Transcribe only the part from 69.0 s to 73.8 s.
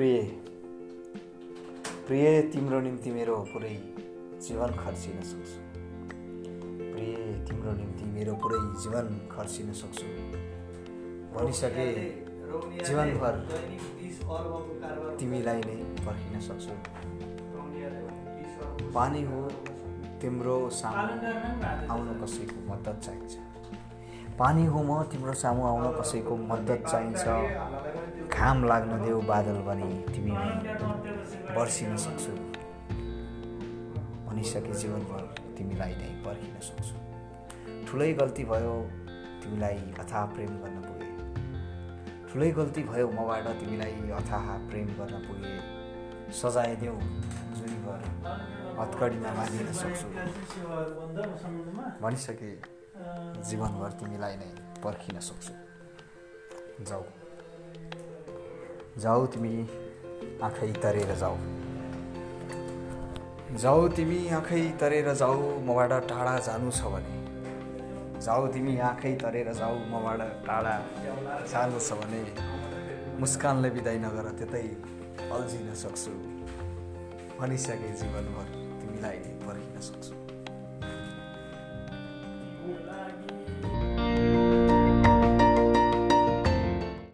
तरेर जाऊ मबाट टाढा जानु छ भने। मुस्कानले